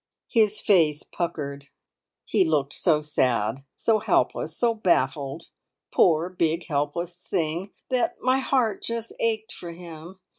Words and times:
His 0.31 0.61
face 0.61 1.03
puckered; 1.03 1.67
he 2.25 2.43
looked 2.43 2.73
so 2.73 3.01
sad, 3.03 3.63
so 3.75 3.99
helpless, 3.99 4.57
so 4.57 4.73
baffled, 4.73 5.49
poor, 5.91 6.27
big, 6.27 6.65
helpless 6.65 7.15
thing, 7.15 7.69
that 7.89 8.19
my 8.19 8.39
heart 8.39 8.81
just 8.81 9.13
ached 9.19 9.51
for 9.53 9.73
him. 9.73 10.19